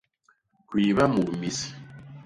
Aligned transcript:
Kuiba 0.67 1.03
mut 1.13 1.29
mis. 1.39 1.59